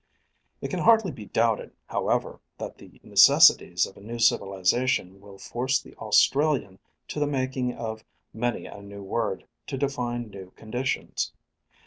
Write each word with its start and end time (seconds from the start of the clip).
It 0.61 0.69
can 0.69 0.79
hardly 0.79 1.11
be 1.11 1.27
doubted, 1.27 1.75
however, 1.85 2.39
that 2.57 2.79
the 2.79 2.99
necessities 3.03 3.85
of 3.85 3.97
a 3.97 4.01
new 4.01 4.17
civilization 4.17 5.21
will 5.21 5.37
force 5.37 5.79
the 5.79 5.93
Australian 5.97 6.79
to 7.09 7.19
the 7.19 7.27
making 7.27 7.75
of 7.75 8.03
many 8.33 8.65
a 8.65 8.81
new 8.81 9.03
word 9.03 9.45
to 9.67 9.77
define 9.77 10.31
new 10.31 10.49
conditions. 10.55 11.33